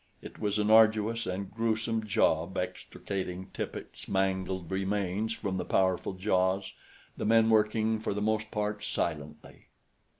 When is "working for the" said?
7.51-8.19